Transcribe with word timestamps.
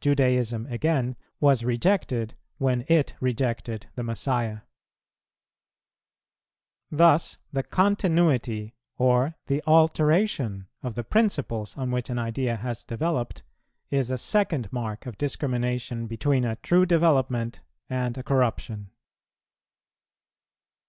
Judaism, 0.00 0.66
again, 0.66 1.14
was 1.38 1.62
rejected 1.62 2.34
when 2.56 2.84
it 2.88 3.14
rejected 3.20 3.86
the 3.94 4.02
Messiah. 4.02 4.62
Thus 6.90 7.38
the 7.52 7.62
continuity 7.62 8.74
or 8.96 9.36
the 9.46 9.62
alteration 9.68 10.66
of 10.82 10.96
the 10.96 11.04
principles 11.04 11.76
on 11.76 11.92
which 11.92 12.10
an 12.10 12.18
idea 12.18 12.56
has 12.56 12.82
developed 12.84 13.44
is 13.88 14.10
a 14.10 14.18
second 14.18 14.72
mark 14.72 15.06
of 15.06 15.16
discrimination 15.16 16.08
between 16.08 16.44
a 16.44 16.56
true 16.56 16.84
development 16.84 17.60
and 17.88 18.18
a 18.18 18.24
corruption. 18.24 18.90